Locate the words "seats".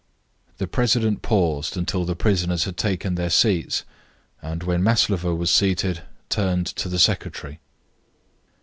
3.29-3.83